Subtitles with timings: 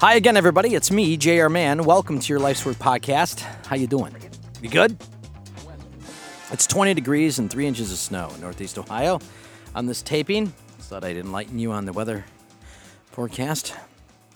[0.00, 0.76] Hi again, everybody.
[0.76, 1.48] It's me, J.R.
[1.48, 1.82] Mann.
[1.82, 3.40] Welcome to your Life's Work podcast.
[3.66, 4.14] How you doing?
[4.62, 4.96] You good?
[6.52, 9.18] It's 20 degrees and three inches of snow in Northeast Ohio.
[9.74, 12.24] On this taping, thought I'd enlighten you on the weather
[13.06, 13.74] forecast.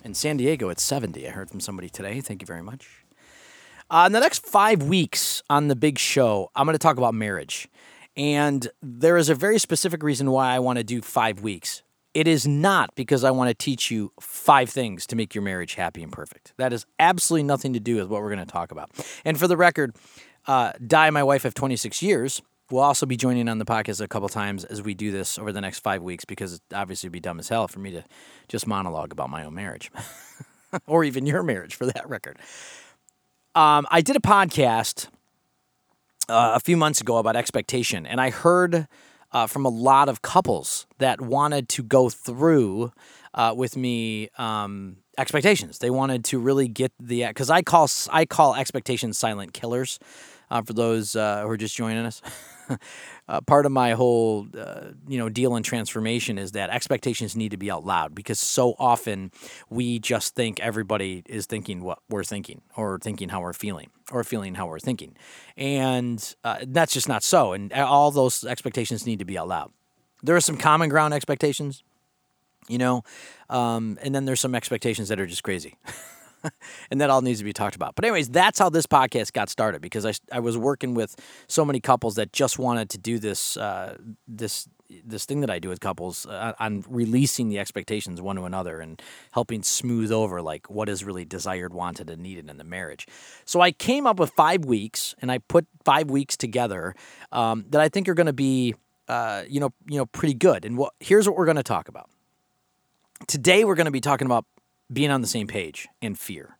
[0.04, 1.28] In San Diego, it's 70.
[1.28, 2.20] I heard from somebody today.
[2.20, 3.04] Thank you very much.
[3.88, 7.14] Uh, in the next five weeks on the big show, I'm going to talk about
[7.14, 7.68] marriage.
[8.16, 11.82] And there is a very specific reason why I want to do five weeks.
[12.14, 15.74] It is not because I want to teach you five things to make your marriage
[15.74, 16.52] happy and perfect.
[16.58, 18.90] That has absolutely nothing to do with what we're going to talk about.
[19.24, 19.96] And for the record,
[20.46, 24.08] uh, Di, my wife of 26 years, will also be joining on the podcast a
[24.08, 27.12] couple times as we do this over the next five weeks because it obviously would
[27.12, 28.02] be dumb as hell for me to
[28.48, 29.90] just monologue about my own marriage
[30.86, 32.38] or even your marriage for that record.
[33.54, 35.08] Um, I did a podcast
[36.28, 38.88] uh, a few months ago about expectation, and I heard
[39.32, 42.92] uh, from a lot of couples that wanted to go through
[43.34, 45.78] uh, with me um, expectations.
[45.78, 49.98] They wanted to really get the because I call I call expectations silent killers.
[50.50, 52.20] Uh, for those uh, who are just joining us,
[53.32, 57.50] uh, part of my whole uh, you know deal in transformation is that expectations need
[57.50, 59.32] to be out loud because so often
[59.70, 64.22] we just think everybody is thinking what we're thinking or thinking how we're feeling or
[64.22, 65.16] feeling how we're thinking,
[65.56, 67.54] and uh, that's just not so.
[67.54, 69.72] And all those expectations need to be out loud.
[70.22, 71.82] There are some common ground expectations,
[72.68, 73.02] you know,
[73.48, 75.76] um, and then there's some expectations that are just crazy.
[76.90, 77.94] and that all needs to be talked about.
[77.94, 81.64] But anyways, that's how this podcast got started because I, I was working with so
[81.64, 84.68] many couples that just wanted to do this uh, this
[85.04, 88.80] this thing that I do with couples uh, on releasing the expectations one to another
[88.80, 89.00] and
[89.32, 93.06] helping smooth over like what is really desired, wanted, and needed in the marriage.
[93.44, 96.94] So I came up with five weeks, and I put five weeks together
[97.30, 98.74] um, that I think are going to be
[99.08, 100.64] uh, you know you know pretty good.
[100.64, 102.08] And what here's what we're going to talk about.
[103.28, 104.44] Today we're going to be talking about
[104.92, 106.56] being on the same page and fear.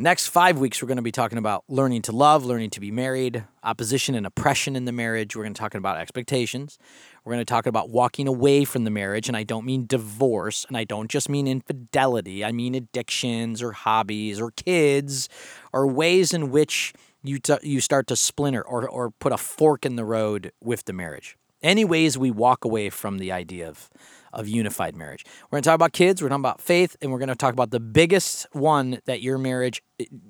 [0.00, 2.92] Next five weeks, we're going to be talking about learning to love, learning to be
[2.92, 5.34] married, opposition and oppression in the marriage.
[5.34, 6.78] We're going to talk about expectations.
[7.24, 9.26] We're going to talk about walking away from the marriage.
[9.26, 12.44] And I don't mean divorce, and I don't just mean infidelity.
[12.44, 15.28] I mean addictions or hobbies or kids
[15.72, 16.92] or ways in which
[17.24, 20.84] you, t- you start to splinter or, or put a fork in the road with
[20.84, 21.36] the marriage.
[21.60, 23.90] Any ways we walk away from the idea of
[24.32, 25.24] of unified marriage.
[25.44, 27.52] We're going to talk about kids, we're talking about faith, and we're going to talk
[27.52, 29.82] about the biggest one that your marriage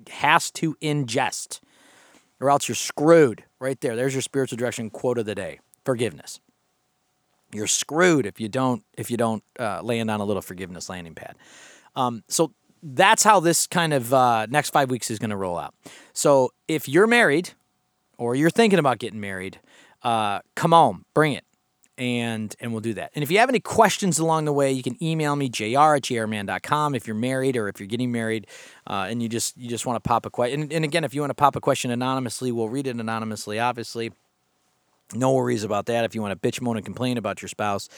[0.09, 1.59] has to ingest,
[2.39, 3.43] or else you're screwed.
[3.59, 3.97] Right there.
[3.97, 6.39] There's your spiritual direction quote of the day: forgiveness.
[7.53, 11.15] You're screwed if you don't if you don't uh, land on a little forgiveness landing
[11.15, 11.35] pad.
[11.95, 15.57] Um, so that's how this kind of uh, next five weeks is going to roll
[15.57, 15.73] out.
[16.13, 17.51] So if you're married
[18.17, 19.59] or you're thinking about getting married,
[20.03, 21.43] uh, come on, bring it
[21.99, 23.11] and and we'll do that.
[23.13, 26.03] And if you have any questions along the way, you can email me jr at
[26.03, 28.47] jrman.com if you're married or if you're getting married,
[28.87, 30.61] uh, and you just you just want to pop a question.
[30.61, 33.59] And, and again, if you want to pop a question anonymously, we'll read it anonymously.
[33.59, 34.13] Obviously,
[35.13, 36.05] no worries about that.
[36.05, 37.89] If you want to bitch, moan, and complain about your spouse,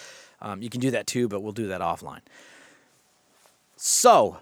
[0.41, 2.21] um, you can do that too, but we'll do that offline.
[3.75, 4.37] So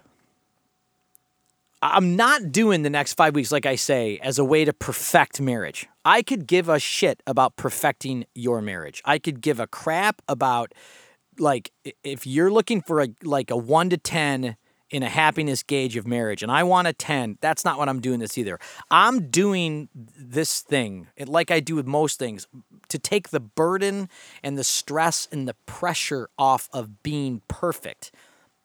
[1.82, 5.40] I'm not doing the next five weeks, like I say, as a way to perfect
[5.40, 5.88] marriage.
[6.04, 9.00] I could give a shit about perfecting your marriage.
[9.04, 10.72] I could give a crap about,
[11.38, 11.72] like,
[12.04, 14.56] if you're looking for a like a one to ten
[14.90, 17.38] in a happiness gauge of marriage, and I want a ten.
[17.40, 18.58] That's not what I'm doing this either.
[18.90, 22.46] I'm doing this thing, like I do with most things,
[22.88, 24.10] to take the burden
[24.42, 28.12] and the stress and the pressure off of being perfect.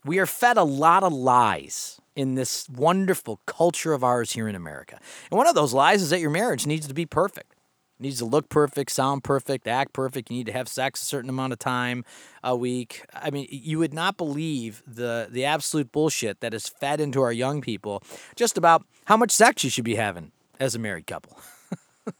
[0.04, 4.56] We are fed a lot of lies in this wonderful culture of ours here in
[4.56, 5.00] America.
[5.30, 7.52] And one of those lies is that your marriage needs to be perfect.
[8.00, 10.30] It needs to look perfect, sound perfect, act perfect.
[10.30, 12.04] You need to have sex a certain amount of time
[12.44, 13.06] a week.
[13.14, 17.32] I mean, you would not believe the the absolute bullshit that is fed into our
[17.32, 18.04] young people
[18.36, 21.40] just about how much sex you should be having as a married couple.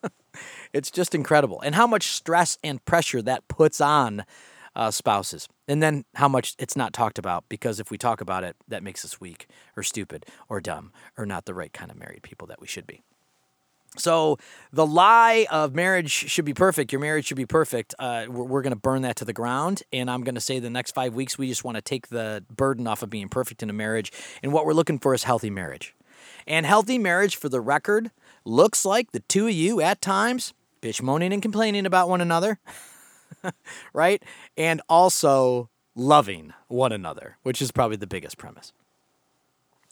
[0.74, 1.62] it's just incredible.
[1.62, 4.26] And how much stress and pressure that puts on
[4.76, 5.48] uh, spouses.
[5.68, 8.84] And then how much it's not talked about because if we talk about it, that
[8.84, 12.48] makes us weak or stupid or dumb or not the right kind of married people
[12.48, 13.02] that we should be.
[13.98, 14.38] So
[14.74, 17.96] the lie of marriage should be perfect, your marriage should be perfect.
[17.98, 20.60] Uh, we're, we're going to burn that to the ground, and I'm going to say
[20.60, 23.64] the next five weeks we just want to take the burden off of being perfect
[23.64, 24.12] in a marriage,
[24.44, 25.96] and what we're looking for is healthy marriage.
[26.46, 28.12] And healthy marriage, for the record,
[28.44, 32.60] looks like the two of you at times bitch moaning and complaining about one another.
[33.94, 34.22] right?
[34.58, 38.74] And also loving one another, which is probably the biggest premise.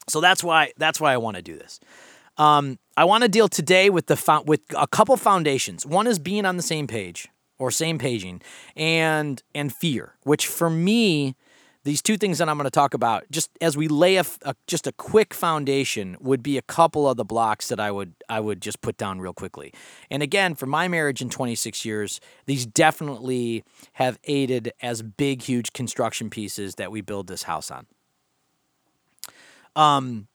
[0.08, 1.80] So that's why that's why I want to do this.
[2.38, 5.86] Um, I want to deal today with the fo- with a couple foundations.
[5.86, 7.28] One is being on the same page
[7.58, 8.42] or same paging,
[8.76, 11.36] and and fear, which for me,
[11.84, 14.56] these two things that I'm going to talk about, just as we lay a, a,
[14.68, 18.40] just a quick foundation, would be a couple of the blocks that I would I
[18.40, 19.74] would just put down real quickly.
[20.10, 23.64] And again, for my marriage in 26 years, these definitely
[23.94, 27.86] have aided as big, huge construction pieces that we build this house on.
[29.76, 30.28] Um,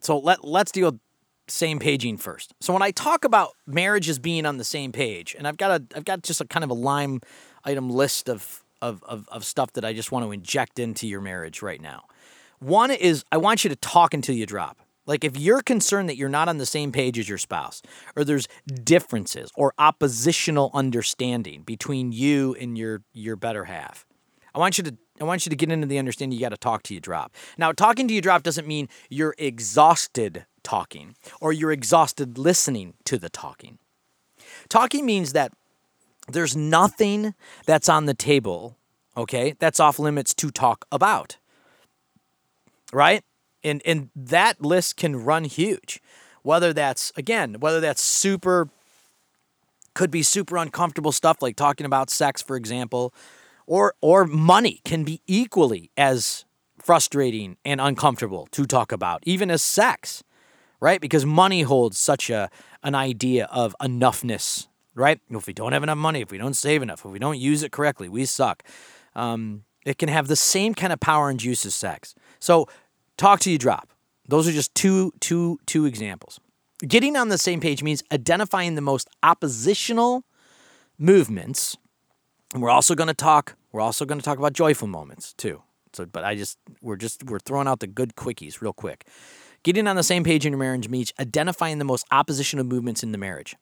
[0.00, 1.00] so let let's deal
[1.48, 2.54] same paging first.
[2.60, 5.84] So when I talk about marriages being on the same page, and I've got a
[5.96, 7.20] I've got just a kind of a line
[7.64, 11.20] item list of of, of, of stuff that I just want to inject into your
[11.20, 12.04] marriage right now.
[12.58, 14.78] One is I want you to talk until you drop.
[15.06, 17.82] Like if you're concerned that you're not on the same page as your spouse,
[18.14, 18.46] or there's
[18.84, 24.06] differences or oppositional understanding between you and your your better half,
[24.54, 26.56] I want you to I want you to get into the understanding you got to
[26.56, 27.34] talk to you drop.
[27.58, 33.18] Now, talking to you drop doesn't mean you're exhausted talking or you're exhausted listening to
[33.18, 33.78] the talking.
[34.68, 35.52] Talking means that
[36.30, 37.34] there's nothing
[37.66, 38.76] that's on the table,
[39.16, 41.36] okay, that's off limits to talk about.
[42.92, 43.22] Right?
[43.62, 46.00] And and that list can run huge.
[46.42, 48.68] Whether that's again, whether that's super
[49.94, 53.12] could be super uncomfortable stuff like talking about sex for example,
[53.66, 56.44] or or money can be equally as
[56.78, 60.24] frustrating and uncomfortable to talk about, even as sex,
[60.80, 61.00] right?
[61.00, 62.50] Because money holds such a
[62.82, 64.66] an idea of enoughness
[65.00, 65.20] right?
[65.30, 67.62] If we don't have enough money, if we don't save enough, if we don't use
[67.62, 68.62] it correctly, we suck.
[69.14, 72.14] Um, it can have the same kind of power and juice as sex.
[72.38, 72.68] So,
[73.16, 73.90] talk to you drop.
[74.28, 76.38] Those are just two, two, two examples.
[76.86, 80.24] Getting on the same page means identifying the most oppositional
[80.98, 81.76] movements.
[82.54, 83.56] And we're also going to talk.
[83.72, 85.62] We're also going to talk about joyful moments too.
[85.92, 89.06] So, but I just we're just we're throwing out the good quickies real quick.
[89.62, 93.12] Getting on the same page in your marriage means identifying the most oppositional movements in
[93.12, 93.56] the marriage.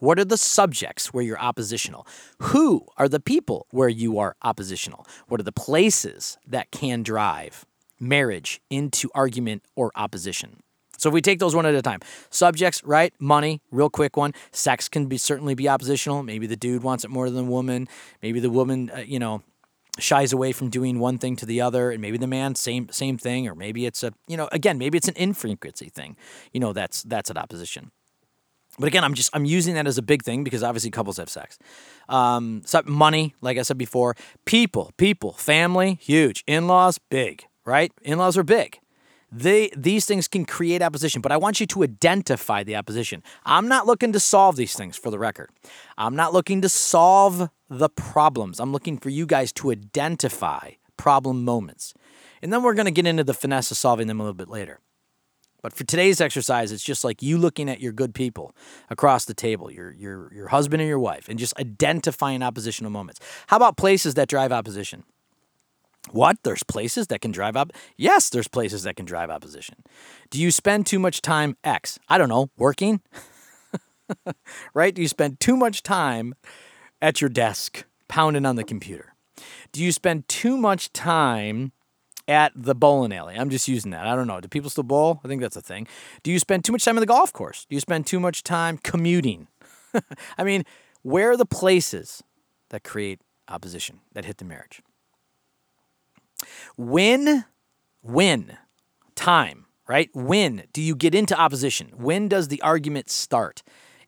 [0.00, 2.06] What are the subjects where you're oppositional?
[2.40, 5.06] Who are the people where you are oppositional?
[5.28, 7.64] What are the places that can drive
[8.00, 10.60] marriage into argument or opposition?
[10.96, 12.00] So if we take those one at a time,
[12.30, 13.12] subjects, right?
[13.18, 14.32] Money, real quick one.
[14.52, 16.22] Sex can be certainly be oppositional.
[16.22, 17.88] Maybe the dude wants it more than the woman.
[18.22, 19.42] Maybe the woman, uh, you know,
[19.98, 23.18] shies away from doing one thing to the other, and maybe the man same same
[23.18, 26.16] thing, or maybe it's a you know again maybe it's an infrequency thing.
[26.52, 27.90] You know that's that's an opposition.
[28.78, 31.28] But again, I'm just I'm using that as a big thing because obviously couples have
[31.28, 31.58] sex.
[32.08, 36.42] Um, so money, like I said before, people, people, family, huge.
[36.46, 37.92] In-laws, big, right?
[38.02, 38.78] In-laws are big.
[39.30, 43.22] They these things can create opposition, but I want you to identify the opposition.
[43.44, 45.50] I'm not looking to solve these things for the record.
[45.98, 48.60] I'm not looking to solve the problems.
[48.60, 51.94] I'm looking for you guys to identify problem moments.
[52.42, 54.48] And then we're going to get into the finesse of solving them a little bit
[54.48, 54.78] later.
[55.64, 58.54] But for today's exercise, it's just like you looking at your good people
[58.90, 63.18] across the table, your your your husband and your wife, and just identifying oppositional moments.
[63.46, 65.04] How about places that drive opposition?
[66.10, 66.36] What?
[66.42, 67.72] There's places that can drive up?
[67.96, 69.76] Yes, there's places that can drive opposition.
[70.28, 71.98] Do you spend too much time X?
[72.10, 73.00] I don't know, working?
[74.74, 74.94] right?
[74.94, 76.34] Do you spend too much time
[77.00, 79.14] at your desk pounding on the computer?
[79.72, 81.72] Do you spend too much time
[82.26, 83.34] at the bowling alley.
[83.34, 84.06] I'm just using that.
[84.06, 84.40] I don't know.
[84.40, 85.20] Do people still bowl?
[85.24, 85.86] I think that's a thing.
[86.22, 87.66] Do you spend too much time on the golf course?
[87.68, 89.48] Do you spend too much time commuting?
[90.38, 90.64] I mean,
[91.02, 92.22] where are the places
[92.70, 94.82] that create opposition, that hit the marriage?
[96.76, 97.44] When,
[98.02, 98.58] when,
[99.14, 100.10] time, right?
[100.14, 101.92] When do you get into opposition?
[101.96, 103.62] When does the argument start?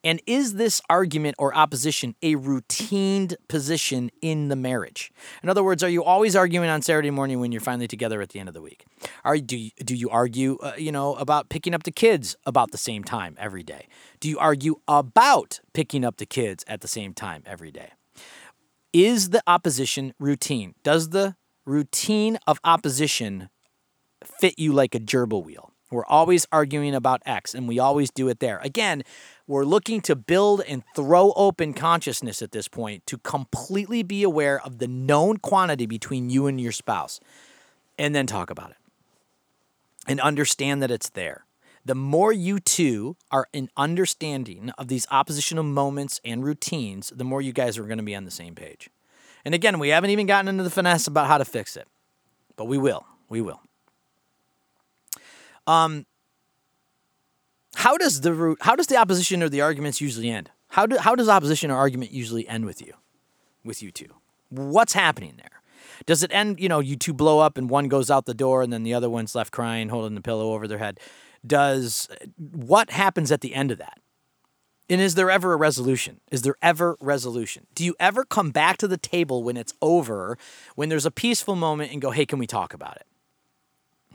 [0.07, 5.11] And is this argument or opposition a routined position in the marriage?
[5.43, 8.29] In other words, are you always arguing on Saturday morning when you're finally together at
[8.29, 8.87] the end of the week?
[9.25, 12.71] Are do you, do you argue, uh, you know, about picking up the kids about
[12.71, 13.89] the same time every day?
[14.21, 17.91] Do you argue about picking up the kids at the same time every day?
[18.93, 20.77] Is the opposition routine?
[20.85, 21.35] Does the
[21.65, 23.49] routine of opposition
[24.25, 25.73] fit you like a gerbil wheel?
[25.91, 28.59] We're always arguing about X, and we always do it there.
[28.59, 29.05] Again,
[29.47, 34.61] we're looking to build and throw open consciousness at this point to completely be aware
[34.61, 37.21] of the known quantity between you and your spouse,
[37.99, 38.77] and then talk about it
[40.07, 41.45] and understand that it's there.
[41.85, 47.41] The more you two are in understanding of these oppositional moments and routines, the more
[47.41, 48.91] you guys are going to be on the same page.
[49.45, 51.87] And again, we haven't even gotten into the finesse about how to fix it,
[52.57, 53.07] but we will.
[53.29, 53.61] We will.
[55.69, 56.07] Um,
[57.87, 60.51] how does the root, how does the opposition or the arguments usually end?
[60.71, 62.95] How do, how does opposition or argument usually end with you,
[63.65, 64.09] with you two?
[64.49, 65.63] What's happening there?
[66.05, 68.63] Does it end, you know, you two blow up and one goes out the door
[68.63, 70.99] and then the other one's left crying, holding the pillow over their head?
[71.47, 74.01] Does what happens at the end of that?
[74.91, 76.21] And is there ever a resolution?
[76.33, 77.69] Is there ever resolution?
[77.73, 80.37] Do you ever come back to the table when it's over,
[80.75, 83.07] when there's a peaceful moment and go, "Hey, can we talk about it?"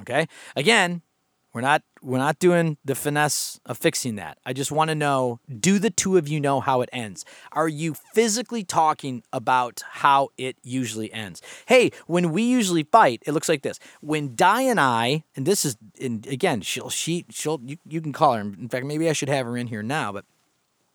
[0.01, 0.27] Okay?
[0.57, 1.03] Again,
[1.53, 4.37] we're not we're not doing the finesse of fixing that.
[4.45, 7.25] I just want to know, do the two of you know how it ends?
[7.51, 11.41] Are you physically talking about how it usually ends?
[11.67, 13.79] Hey, when we usually fight, it looks like this.
[13.99, 18.13] When Di and I, and this is and again, she'll she she'll you, you can
[18.13, 18.41] call her.
[18.41, 20.25] In fact, maybe I should have her in here now, but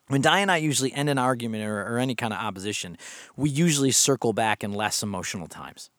[0.07, 2.97] when Di and I usually end an argument or, or any kind of opposition,
[3.35, 5.89] we usually circle back in less emotional times.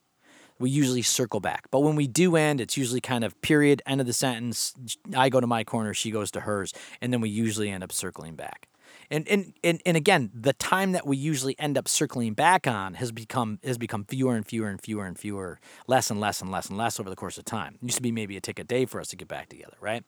[0.58, 1.66] We usually circle back.
[1.70, 4.74] But when we do end, it's usually kind of period, end of the sentence.
[5.16, 7.92] I go to my corner, she goes to hers, and then we usually end up
[7.92, 8.68] circling back.
[9.10, 12.94] And, and, and, and again, the time that we usually end up circling back on
[12.94, 16.50] has become has become fewer and fewer and fewer and fewer, less and less and
[16.50, 17.78] less and less over the course of time.
[17.82, 19.76] It used to be maybe a take a day for us to get back together,
[19.80, 20.04] right?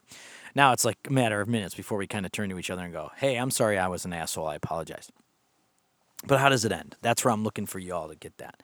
[0.55, 2.83] Now it's like a matter of minutes before we kind of turn to each other
[2.83, 4.47] and go, "Hey, I'm sorry, I was an asshole.
[4.47, 5.11] I apologize."
[6.27, 6.97] But how does it end?
[7.01, 8.63] That's where I'm looking for you all to get that.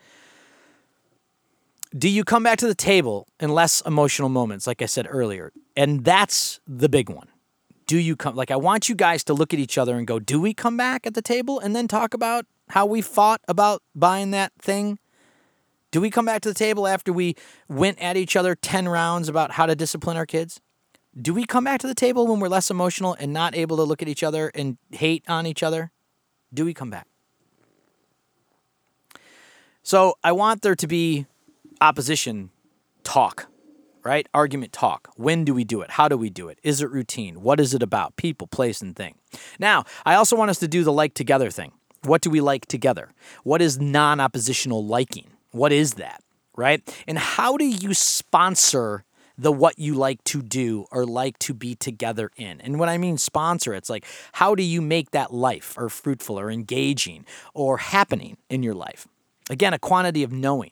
[1.97, 5.53] Do you come back to the table in less emotional moments, like I said earlier?
[5.77, 7.29] And that's the big one
[7.87, 10.19] do you come like I want you guys to look at each other and go,
[10.19, 13.83] do we come back at the table and then talk about how we fought about
[13.95, 14.99] buying that thing?
[15.93, 17.37] Do we come back to the table after we
[17.69, 20.61] went at each other 10 rounds about how to discipline our kids?
[21.19, 23.85] Do we come back to the table when we're less emotional and not able to
[23.85, 25.93] look at each other and hate on each other?
[26.53, 27.07] Do we come back?
[29.83, 31.27] So I want there to be
[31.81, 32.51] opposition
[33.05, 33.49] talk
[34.07, 34.29] right?
[34.33, 35.09] Argument talk.
[35.17, 35.91] When do we do it?
[35.91, 36.61] How do we do it?
[36.63, 37.43] Is it routine?
[37.43, 38.15] What is it about?
[38.15, 39.17] People, place, and thing.
[39.59, 41.73] Now, I also want us to do the like together thing.
[42.05, 43.13] What do we like together?
[43.43, 45.31] What is non oppositional liking?
[45.51, 46.23] What is that,
[46.57, 46.89] right?
[47.09, 49.05] And how do you sponsor
[49.37, 52.59] the what you like to do or like to be together in.
[52.63, 56.41] And when I mean sponsor, it's like how do you make that life or fruitful
[56.41, 59.07] or engaging or happening in your life?
[59.51, 60.71] Again, a quantity of knowing.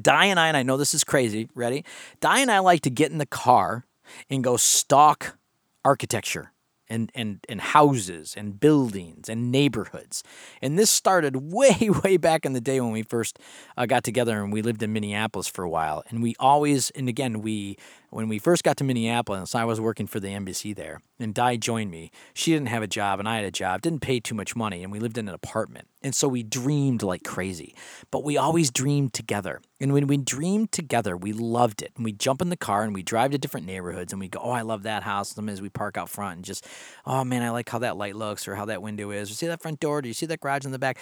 [0.00, 1.84] Di and I, and I know this is crazy, ready?
[2.20, 3.86] Di and I like to get in the car
[4.30, 5.36] and go stalk
[5.84, 6.52] architecture
[6.88, 10.22] and, and, and houses and buildings and neighborhoods.
[10.60, 13.38] And this started way, way back in the day when we first
[13.76, 16.02] uh, got together and we lived in Minneapolis for a while.
[16.08, 17.76] And we always, and again, we
[18.12, 21.56] when we first got to Minneapolis, I was working for the embassy there, and Di
[21.56, 22.10] joined me.
[22.34, 24.82] She didn't have a job, and I had a job, didn't pay too much money,
[24.82, 25.88] and we lived in an apartment.
[26.02, 27.74] And so we dreamed like crazy,
[28.10, 29.62] but we always dreamed together.
[29.80, 31.92] And when we dreamed together, we loved it.
[31.96, 34.40] And we jump in the car and we drive to different neighborhoods, and we go,
[34.42, 36.66] "Oh, I love that house." Sometimes we park out front and just,
[37.06, 39.30] "Oh man, I like how that light looks, or how that window is.
[39.30, 40.02] Or see that front door?
[40.02, 40.98] Do you see that garage in the back?"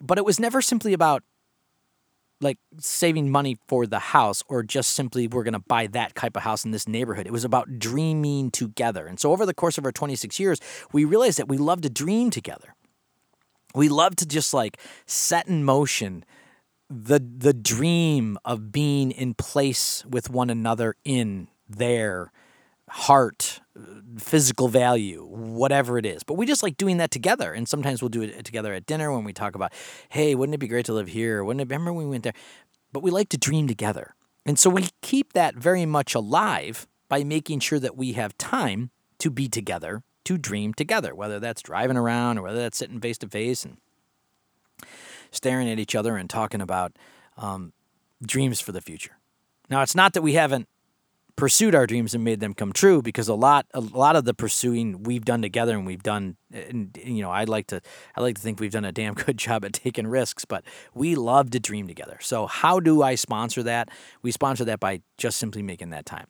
[0.00, 1.22] But it was never simply about
[2.42, 6.36] like saving money for the house or just simply we're going to buy that type
[6.36, 7.26] of house in this neighborhood.
[7.26, 9.06] It was about dreaming together.
[9.06, 10.60] And so over the course of our 26 years,
[10.92, 12.74] we realized that we love to dream together.
[13.74, 16.24] We love to just like set in motion
[16.90, 22.30] the the dream of being in place with one another in there
[22.92, 23.60] heart,
[24.18, 26.22] physical value, whatever it is.
[26.22, 27.54] But we just like doing that together.
[27.54, 29.72] And sometimes we'll do it together at dinner when we talk about,
[30.10, 31.42] hey, wouldn't it be great to live here?
[31.42, 32.34] Wouldn't it remember when we went there?
[32.92, 34.14] But we like to dream together.
[34.44, 38.90] And so we keep that very much alive by making sure that we have time
[39.20, 43.16] to be together, to dream together, whether that's driving around or whether that's sitting face
[43.18, 43.78] to face and
[45.30, 46.92] staring at each other and talking about
[47.38, 47.72] um,
[48.22, 49.16] dreams for the future.
[49.70, 50.68] Now, it's not that we haven't
[51.36, 54.34] pursued our dreams and made them come true because a lot a lot of the
[54.34, 57.80] pursuing we've done together and we've done and you know I'd like to
[58.14, 61.14] I like to think we've done a damn good job at taking risks but we
[61.14, 62.18] love to dream together.
[62.20, 63.88] So how do I sponsor that?
[64.22, 66.26] We sponsor that by just simply making that time.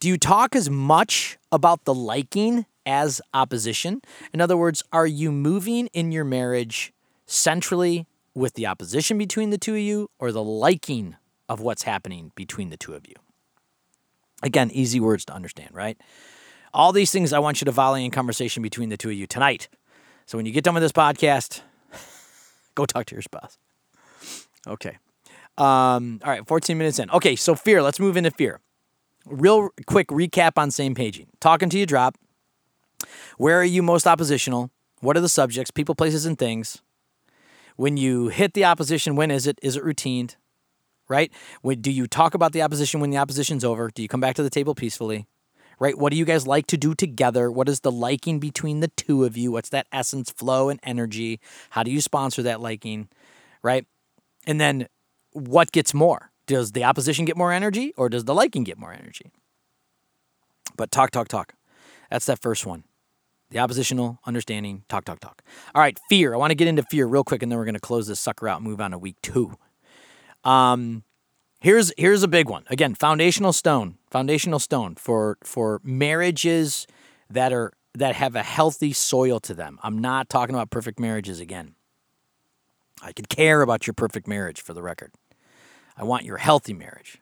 [0.00, 4.00] Do you talk as much about the liking as opposition?
[4.32, 6.92] In other words, are you moving in your marriage
[7.26, 11.16] centrally with the opposition between the two of you or the liking
[11.48, 13.14] of what's happening between the two of you?
[14.42, 16.00] Again, easy words to understand, right?
[16.72, 19.26] All these things I want you to volley in conversation between the two of you
[19.26, 19.68] tonight.
[20.26, 21.62] So when you get done with this podcast,
[22.74, 23.58] go talk to your spouse.
[24.66, 24.98] Okay.
[25.58, 27.10] Um, all right, 14 minutes in.
[27.10, 27.82] Okay, so fear.
[27.82, 28.60] Let's move into fear.
[29.26, 31.26] Real quick recap on same paging.
[31.40, 32.16] Talking to you drop.
[33.36, 34.70] Where are you most oppositional?
[35.00, 36.82] What are the subjects, people, places, and things?
[37.76, 39.58] When you hit the opposition, when is it?
[39.62, 40.36] Is it routined?
[41.10, 41.30] Right?
[41.62, 43.90] Do you talk about the opposition when the opposition's over?
[43.92, 45.26] Do you come back to the table peacefully?
[45.78, 45.98] Right?
[45.98, 47.50] What do you guys like to do together?
[47.50, 49.50] What is the liking between the two of you?
[49.50, 51.40] What's that essence, flow, and energy?
[51.70, 53.08] How do you sponsor that liking?
[53.62, 53.86] Right?
[54.46, 54.88] And then
[55.32, 56.30] what gets more?
[56.46, 59.32] Does the opposition get more energy or does the liking get more energy?
[60.76, 61.54] But talk, talk, talk.
[62.10, 62.84] That's that first one.
[63.50, 65.42] The oppositional understanding, talk, talk, talk.
[65.74, 66.34] All right, fear.
[66.34, 68.20] I want to get into fear real quick, and then we're going to close this
[68.20, 69.56] sucker out and move on to week two.
[70.44, 71.04] Um,
[71.60, 72.64] here's here's a big one.
[72.68, 76.86] Again, foundational stone, foundational stone for for marriages
[77.28, 79.78] that are that have a healthy soil to them.
[79.82, 81.74] I'm not talking about perfect marriages again.
[83.02, 85.12] I could care about your perfect marriage for the record.
[85.96, 87.18] I want your healthy marriage.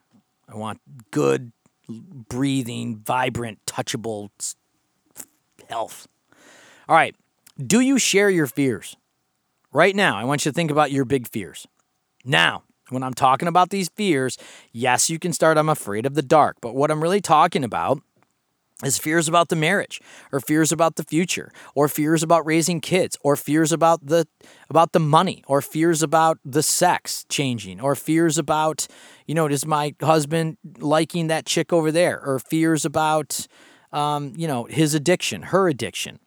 [0.48, 1.52] I want good,
[1.88, 4.30] breathing, vibrant, touchable
[5.68, 6.08] health.
[6.88, 7.14] All right.
[7.64, 8.96] Do you share your fears?
[9.72, 11.66] Right now, I want you to think about your big fears.
[12.24, 14.38] Now, when I'm talking about these fears,
[14.72, 16.56] yes, you can start, I'm afraid of the dark.
[16.60, 18.00] But what I'm really talking about
[18.84, 23.16] is fears about the marriage or fears about the future or fears about raising kids
[23.22, 24.26] or fears about the
[24.70, 28.86] about the money or fears about the sex changing or fears about
[29.26, 33.48] you know does my husband liking that chick over there or fears about
[33.92, 36.20] um, you know his addiction her addiction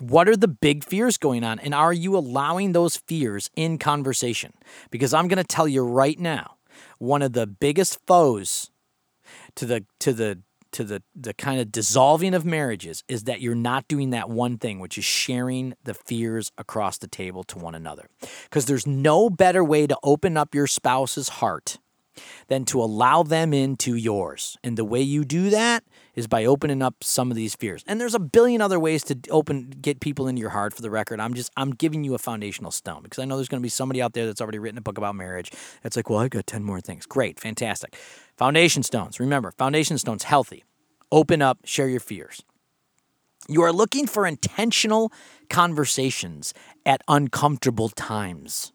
[0.00, 1.58] what are the big fears going on?
[1.58, 4.52] And are you allowing those fears in conversation?
[4.90, 6.56] Because I'm going to tell you right now,
[6.98, 8.70] one of the biggest foes
[9.56, 10.38] to the to the
[10.72, 14.56] to the the kind of dissolving of marriages is that you're not doing that one
[14.58, 18.08] thing which is sharing the fears across the table to one another
[18.44, 21.78] because there's no better way to open up your spouse's heart
[22.48, 25.82] than to allow them into yours and the way you do that
[26.14, 27.84] is by opening up some of these fears.
[27.86, 30.90] And there's a billion other ways to open get people into your heart for the
[30.90, 31.20] record.
[31.20, 33.68] I'm just I'm giving you a foundational stone because I know there's going to be
[33.68, 35.52] somebody out there that's already written a book about marriage.
[35.84, 37.06] It's like, well, I've got 10 more things.
[37.06, 37.96] Great, fantastic.
[38.36, 39.20] Foundation stones.
[39.20, 40.64] Remember, foundation stones healthy.
[41.12, 42.42] Open up, share your fears.
[43.48, 45.12] You are looking for intentional
[45.48, 46.54] conversations
[46.86, 48.72] at uncomfortable times.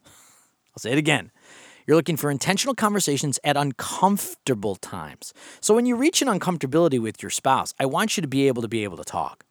[0.72, 1.30] I'll say it again.
[1.86, 5.32] You're looking for intentional conversations at uncomfortable times.
[5.60, 8.62] So when you reach an uncomfortability with your spouse, I want you to be able
[8.62, 9.44] to be able to talk.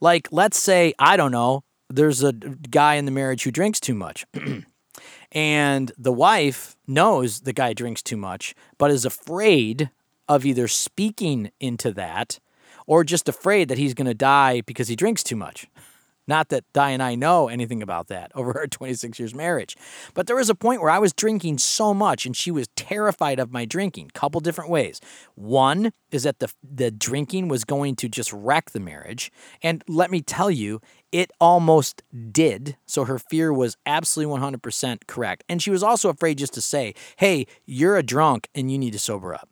[0.00, 3.94] Like, let's say, I don't know, there's a guy in the marriage who drinks too
[3.94, 4.24] much.
[5.32, 9.90] and the wife knows the guy drinks too much, but is afraid
[10.28, 12.38] of either speaking into that
[12.86, 15.66] or just afraid that he's going to die because he drinks too much.
[16.26, 19.76] Not that Di and I know anything about that over our 26 years marriage.
[20.14, 23.38] But there was a point where I was drinking so much and she was terrified
[23.38, 24.10] of my drinking.
[24.14, 25.00] Couple different ways.
[25.34, 29.32] One is that the the drinking was going to just wreck the marriage.
[29.62, 30.80] And let me tell you,
[31.10, 32.76] it almost did.
[32.86, 35.44] So her fear was absolutely 100% correct.
[35.48, 38.92] And she was also afraid just to say, "Hey, you're a drunk and you need
[38.92, 39.48] to sober up."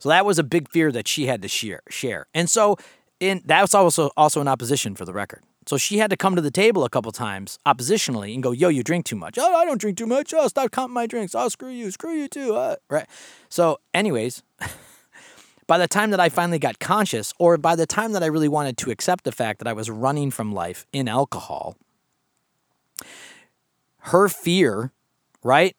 [0.00, 1.82] So that was a big fear that she had to share.
[1.90, 2.26] Share.
[2.32, 2.76] And so
[3.20, 5.42] in that was also also an opposition for the record.
[5.66, 8.68] So she had to come to the table a couple times oppositionally and go, "Yo,
[8.68, 9.38] you drink too much.
[9.38, 10.34] Oh, I don't drink too much.
[10.34, 11.34] Oh, stop counting my drinks.
[11.34, 11.90] Oh, screw you.
[11.90, 13.06] Screw you too." Uh, right.
[13.48, 14.42] So, anyways,
[15.66, 18.48] by the time that I finally got conscious, or by the time that I really
[18.48, 21.76] wanted to accept the fact that I was running from life in alcohol,
[24.04, 24.92] her fear,
[25.44, 25.76] right,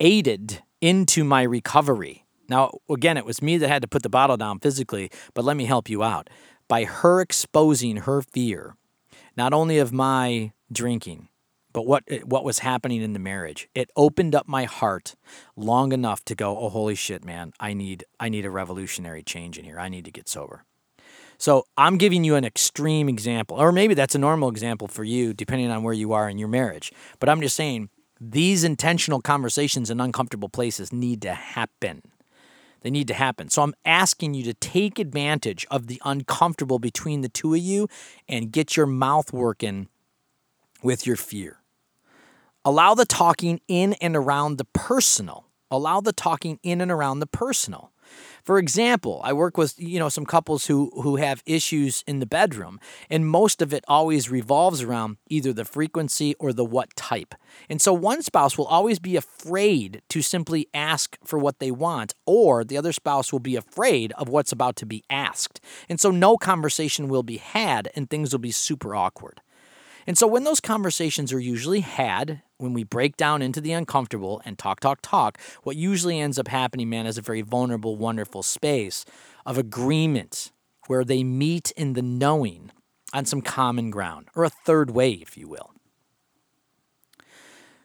[0.00, 2.24] aided into my recovery.
[2.48, 5.56] Now, again, it was me that had to put the bottle down physically, but let
[5.56, 6.28] me help you out
[6.72, 8.76] by her exposing her fear,
[9.36, 11.28] not only of my drinking,
[11.74, 13.68] but what eh, what was happening in the marriage.
[13.74, 15.14] It opened up my heart
[15.54, 17.52] long enough to go, "Oh holy shit, man.
[17.60, 19.78] I need I need a revolutionary change in here.
[19.78, 20.64] I need to get sober."
[21.36, 25.34] So, I'm giving you an extreme example, or maybe that's a normal example for you
[25.34, 26.90] depending on where you are in your marriage.
[27.18, 32.00] But I'm just saying these intentional conversations in uncomfortable places need to happen.
[32.82, 33.48] They need to happen.
[33.48, 37.88] So I'm asking you to take advantage of the uncomfortable between the two of you
[38.28, 39.88] and get your mouth working
[40.82, 41.58] with your fear.
[42.64, 45.46] Allow the talking in and around the personal.
[45.70, 47.91] Allow the talking in and around the personal.
[48.42, 52.26] For example, I work with you know some couples who who have issues in the
[52.26, 57.34] bedroom, and most of it always revolves around either the frequency or the what type.
[57.68, 62.14] And so one spouse will always be afraid to simply ask for what they want,
[62.26, 65.60] or the other spouse will be afraid of what's about to be asked.
[65.88, 69.41] And so no conversation will be had and things will be super awkward.
[70.06, 74.42] And so when those conversations are usually had, when we break down into the uncomfortable
[74.44, 78.42] and talk, talk, talk, what usually ends up happening, man, is a very vulnerable, wonderful
[78.42, 79.04] space
[79.46, 80.50] of agreement
[80.86, 82.70] where they meet in the knowing
[83.12, 85.72] on some common ground, or a third way, if you will.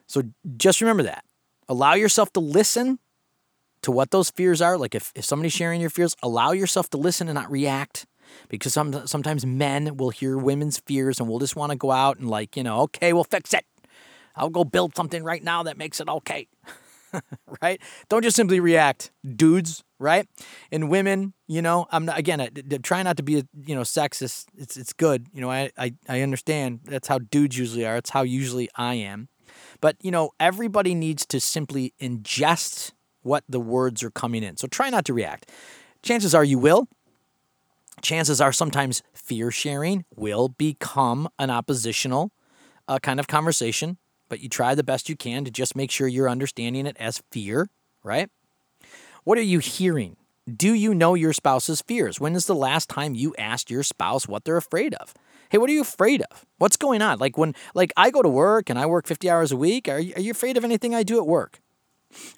[0.07, 0.23] So
[0.55, 1.25] just remember that.
[1.67, 2.99] Allow yourself to listen
[3.81, 4.77] to what those fears are.
[4.77, 8.05] Like if, if somebody's sharing your fears, allow yourself to listen and not react
[8.49, 12.17] because some, sometimes men will hear women's fears and will just want to go out
[12.17, 13.65] and like you know okay we'll fix it
[14.35, 16.47] i'll go build something right now that makes it okay
[17.61, 17.81] right?
[18.09, 20.27] Don't just simply react, dudes, right?
[20.71, 23.81] And women, you know, I'm not, again, I, I try not to be, you know,
[23.81, 24.45] sexist.
[24.57, 25.51] It's it's good, you know.
[25.51, 27.97] I, I I understand that's how dudes usually are.
[27.97, 29.29] It's how usually I am,
[29.81, 34.57] but you know, everybody needs to simply ingest what the words are coming in.
[34.57, 35.51] So try not to react.
[36.03, 36.87] Chances are you will.
[38.01, 42.31] Chances are sometimes fear sharing will become an oppositional
[42.87, 43.97] uh, kind of conversation
[44.29, 47.21] but you try the best you can to just make sure you're understanding it as
[47.31, 47.69] fear,
[48.03, 48.29] right?
[49.23, 50.17] What are you hearing?
[50.53, 52.19] Do you know your spouse's fears?
[52.19, 55.13] When is the last time you asked your spouse what they're afraid of?
[55.49, 56.45] Hey, what are you afraid of?
[56.57, 57.19] What's going on?
[57.19, 59.99] Like when like I go to work and I work 50 hours a week, are
[59.99, 61.59] you, are you afraid of anything I do at work?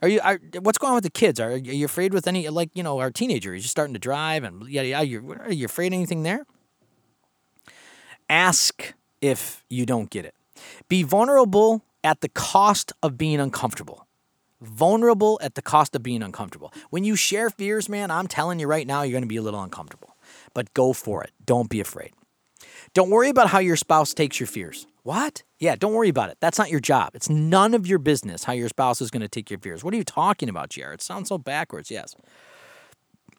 [0.01, 1.39] Are you are, what's going on with the kids?
[1.39, 3.99] Are, are you afraid with any like, you know, our teenager, he's just starting to
[3.99, 6.45] drive and yeah, yeah, you are you afraid of anything there?
[8.29, 10.35] Ask if you don't get it.
[10.87, 14.05] Be vulnerable at the cost of being uncomfortable.
[14.61, 16.73] Vulnerable at the cost of being uncomfortable.
[16.89, 19.41] When you share fears, man, I'm telling you right now, you're going to be a
[19.41, 20.15] little uncomfortable.
[20.53, 21.31] But go for it.
[21.45, 22.11] Don't be afraid.
[22.93, 24.85] Don't worry about how your spouse takes your fears.
[25.03, 25.43] What?
[25.59, 26.37] Yeah, don't worry about it.
[26.39, 27.11] That's not your job.
[27.13, 29.83] It's none of your business how your spouse is going to take your fears.
[29.83, 30.99] What are you talking about, Jared?
[30.99, 32.15] It sounds so backwards, yes.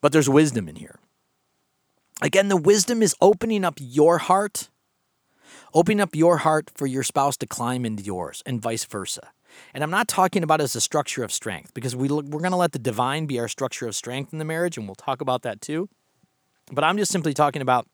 [0.01, 0.99] But there's wisdom in here.
[2.21, 4.69] Again, the wisdom is opening up your heart
[5.73, 9.31] Open up your heart for your spouse to climb into yours and vice versa.
[9.73, 12.57] And I'm not talking about as a structure of strength because we, we're going to
[12.57, 15.41] let the divine be our structure of strength in the marriage, and we'll talk about
[15.43, 15.89] that too.
[16.71, 17.87] But I'm just simply talking about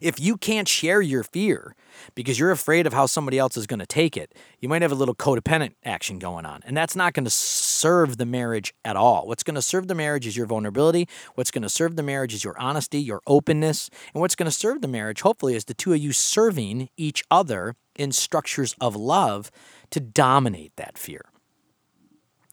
[0.00, 1.74] if you can't share your fear
[2.14, 4.92] because you're afraid of how somebody else is going to take it, you might have
[4.92, 6.60] a little codependent action going on.
[6.64, 9.26] And that's not going to serve the marriage at all.
[9.26, 11.08] What's going to serve the marriage is your vulnerability.
[11.34, 13.90] What's going to serve the marriage is your honesty, your openness.
[14.14, 17.24] And what's going to serve the marriage, hopefully, is the two of you serving each
[17.30, 19.50] other in structures of love
[19.90, 21.22] to dominate that fear.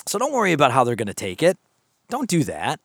[0.05, 1.57] So don't worry about how they're going to take it.
[2.09, 2.79] Don't do that.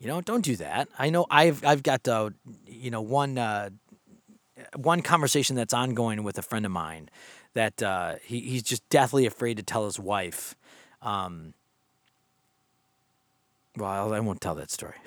[0.00, 0.88] You know, don't do that.
[0.98, 2.30] I know I've I've got uh,
[2.66, 3.68] you know one uh,
[4.74, 7.10] one conversation that's ongoing with a friend of mine
[7.52, 10.54] that uh, he he's just deathly afraid to tell his wife.
[11.02, 11.52] Um,
[13.76, 14.96] well, I won't tell that story.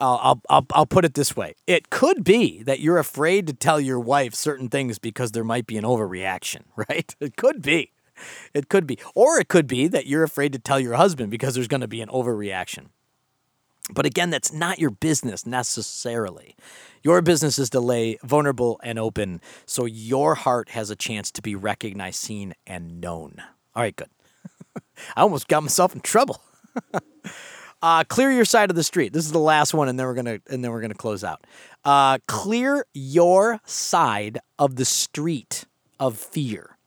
[0.00, 1.54] I'll, I'll, I'll, I'll put it this way.
[1.66, 5.66] It could be that you're afraid to tell your wife certain things because there might
[5.66, 7.14] be an overreaction, right?
[7.20, 7.90] It could be.
[8.54, 8.98] It could be.
[9.14, 11.88] Or it could be that you're afraid to tell your husband because there's going to
[11.88, 12.86] be an overreaction.
[13.90, 16.54] But again, that's not your business necessarily.
[17.02, 21.42] Your business is to lay vulnerable and open so your heart has a chance to
[21.42, 23.36] be recognized, seen, and known.
[23.74, 24.10] All right, good.
[25.16, 26.42] I almost got myself in trouble.
[27.82, 29.12] uh, clear your side of the street.
[29.12, 31.46] This is the last one, and then we're gonna and then we're gonna close out.
[31.84, 35.64] Uh, clear your side of the street
[35.98, 36.77] of fear.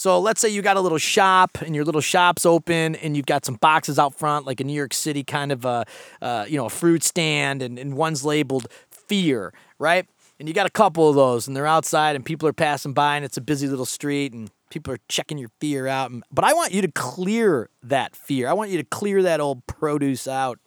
[0.00, 3.26] So let's say you got a little shop and your little shop's open and you've
[3.26, 5.84] got some boxes out front, like a New York City kind of a,
[6.22, 10.08] uh, you know, a fruit stand, and, and one's labeled fear, right?
[10.38, 13.16] And you got a couple of those, and they're outside, and people are passing by,
[13.16, 16.10] and it's a busy little street, and people are checking your fear out.
[16.32, 18.48] But I want you to clear that fear.
[18.48, 20.58] I want you to clear that old produce out.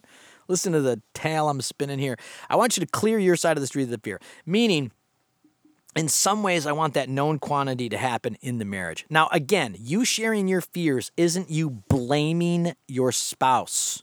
[0.46, 2.16] Listen to the tail I'm spinning here.
[2.48, 4.92] I want you to clear your side of the street of the fear, meaning
[5.96, 9.06] in some ways, I want that known quantity to happen in the marriage.
[9.08, 14.02] Now, again, you sharing your fears isn't you blaming your spouse.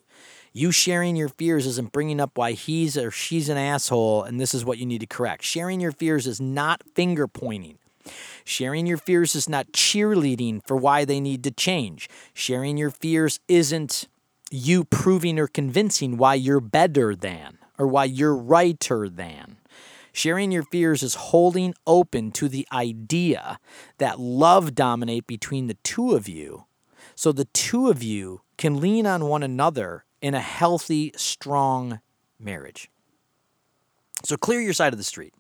[0.54, 4.54] You sharing your fears isn't bringing up why he's or she's an asshole and this
[4.54, 5.44] is what you need to correct.
[5.44, 7.78] Sharing your fears is not finger pointing.
[8.44, 12.10] Sharing your fears is not cheerleading for why they need to change.
[12.34, 14.08] Sharing your fears isn't
[14.50, 19.58] you proving or convincing why you're better than or why you're righter than.
[20.14, 23.60] Sharing your fears is holding open to the idea
[23.98, 26.66] that love dominate between the two of you
[27.16, 32.00] so the two of you can lean on one another in a healthy, strong
[32.40, 32.90] marriage.
[34.24, 35.34] So clear your side of the street.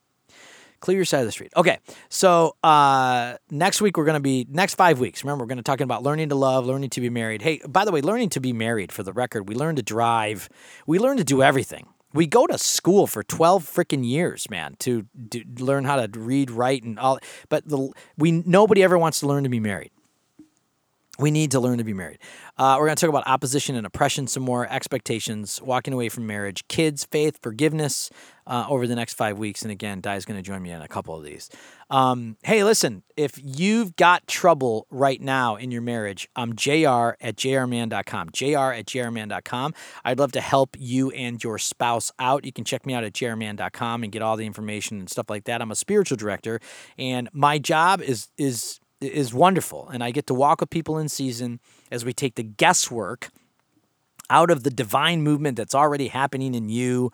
[0.80, 1.52] Clear your side of the street.
[1.56, 1.78] Okay,
[2.10, 5.24] so uh, next week we're going to be next five weeks.
[5.24, 7.44] Remember, we're going to talking about learning to love, learning to be married.
[7.44, 8.92] Hey, by the way, learning to be married.
[8.92, 10.50] For the record, we learn to drive,
[10.88, 15.06] we learn to do everything we go to school for 12 freaking years man to,
[15.30, 17.19] to learn how to read write and all
[17.50, 19.91] but the, we nobody ever wants to learn to be married
[21.22, 22.18] we need to learn to be married.
[22.58, 26.28] Uh, we're going to talk about opposition and oppression some more, expectations, walking away from
[26.28, 28.10] marriage, kids, faith, forgiveness
[28.48, 29.62] uh, over the next five weeks.
[29.62, 31.50] And again, Di is going to join me in a couple of these.
[31.90, 37.36] Um, hey, listen, if you've got trouble right now in your marriage, I'm jr at
[37.36, 38.30] jrman.com.
[38.34, 39.74] jr at jrman.com.
[40.04, 42.46] I'd love to help you and your spouse out.
[42.46, 45.46] You can check me out at jrman.com and get all the information and stuff like
[45.46, 45.62] that.
[45.62, 46.60] I'm a spiritual director,
[46.98, 49.90] and my job is is is wonderful.
[49.90, 51.60] And I get to walk with people in season
[51.90, 53.30] as we take the guesswork
[54.30, 57.12] out of the divine movement that's already happening in you,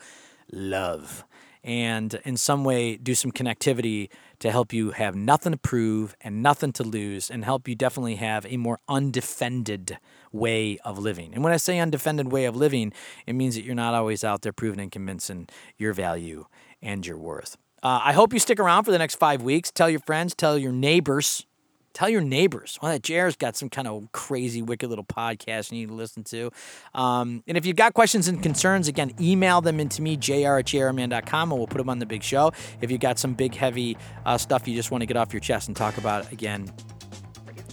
[0.52, 1.24] love.
[1.64, 6.44] And in some way, do some connectivity to help you have nothing to prove and
[6.44, 9.98] nothing to lose, and help you definitely have a more undefended
[10.32, 11.34] way of living.
[11.34, 12.94] And when I say undefended way of living,
[13.26, 16.46] it means that you're not always out there proving and convincing your value
[16.82, 17.58] and your worth.
[17.82, 19.72] Uh, I hope you stick around for the next five weeks.
[19.72, 21.46] Tell your friends, tell your neighbors
[21.98, 22.78] Tell your neighbors.
[22.80, 26.24] Well, that JR's got some kind of crazy, wicked little podcast you need to listen
[26.26, 26.52] to.
[26.94, 30.66] Um, and if you've got questions and concerns, again, email them into me, jr at
[30.66, 32.52] jrman.com, and we'll put them on the big show.
[32.82, 35.40] If you've got some big, heavy uh, stuff you just want to get off your
[35.40, 36.72] chest and talk about, again,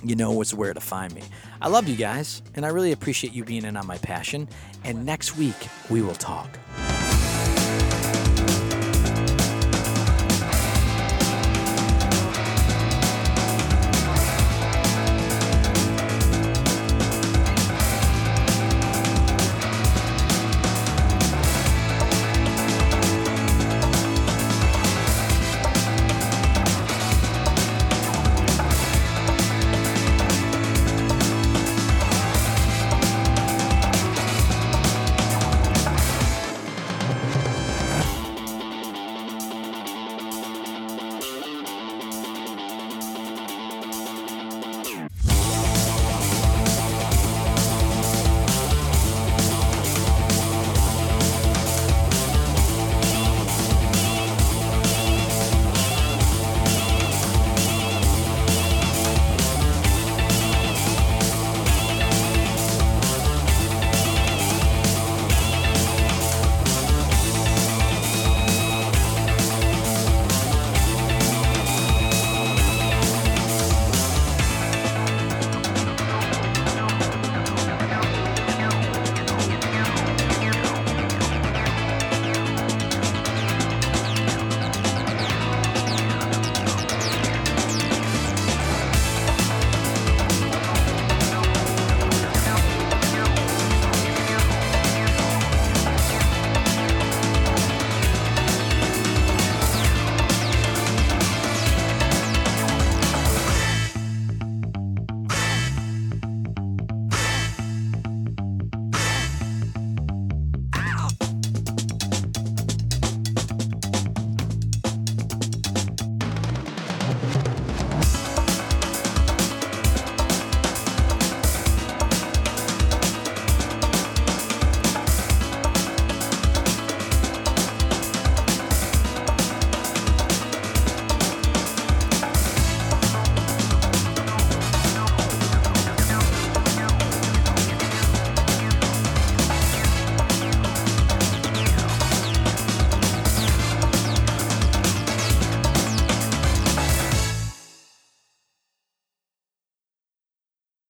[0.02, 1.22] you know what's where to find me.
[1.60, 4.48] I love you guys, and I really appreciate you being in on my passion.
[4.84, 6.48] And next week, we will talk.